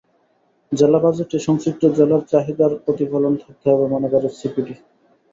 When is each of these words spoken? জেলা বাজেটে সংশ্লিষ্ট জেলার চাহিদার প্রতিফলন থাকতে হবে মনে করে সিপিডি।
জেলা 0.71 0.99
বাজেটে 1.03 1.37
সংশ্লিষ্ট 1.47 1.81
জেলার 1.97 2.23
চাহিদার 2.31 2.71
প্রতিফলন 2.85 3.33
থাকতে 3.43 3.65
হবে 3.71 3.85
মনে 3.93 4.07
করে 4.13 4.27
সিপিডি। 4.39 4.75